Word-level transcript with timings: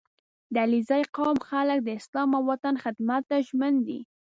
•د 0.53 0.55
علیزي 0.65 1.01
قوم 1.17 1.37
خلک 1.49 1.79
د 1.83 1.89
اسلام 1.99 2.29
او 2.37 2.43
وطن 2.51 2.75
خدمت 2.83 3.21
ته 3.29 3.37
ژمن 3.47 3.73
دي. 3.87 3.99